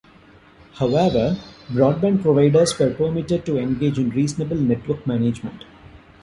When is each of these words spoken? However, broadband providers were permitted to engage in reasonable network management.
However, 0.79 1.37
broadband 1.69 2.23
providers 2.23 2.79
were 2.79 2.91
permitted 2.91 3.45
to 3.45 3.59
engage 3.59 3.99
in 3.99 4.09
reasonable 4.09 4.55
network 4.57 5.05
management. 5.05 5.63